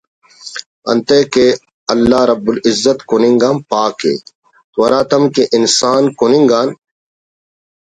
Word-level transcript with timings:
انتئے 0.91 1.19
کہ 1.33 1.45
اللہ 1.93 2.21
رب 2.31 2.45
العزت 2.53 2.97
کننگ 3.09 3.41
آن 3.47 3.55
پاک 3.69 3.97
ءِ 4.11 4.13
تو 4.71 4.77
ہراتم 4.85 5.23
کہ 5.35 5.43
انسان 5.57 6.03
کننگ 6.19 6.49
آن 6.59 6.67